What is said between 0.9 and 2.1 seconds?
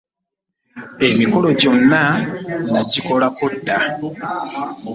Emikolo gyonna